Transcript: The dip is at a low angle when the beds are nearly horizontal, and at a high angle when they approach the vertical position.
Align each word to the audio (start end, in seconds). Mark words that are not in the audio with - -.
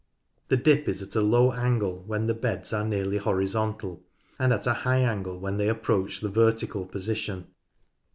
The 0.47 0.57
dip 0.57 0.89
is 0.89 1.03
at 1.03 1.15
a 1.15 1.21
low 1.21 1.51
angle 1.51 2.01
when 2.07 2.25
the 2.25 2.33
beds 2.33 2.73
are 2.73 2.83
nearly 2.83 3.17
horizontal, 3.17 4.01
and 4.39 4.51
at 4.51 4.65
a 4.65 4.73
high 4.81 5.01
angle 5.01 5.37
when 5.37 5.57
they 5.57 5.69
approach 5.69 6.21
the 6.21 6.29
vertical 6.29 6.87
position. 6.87 7.45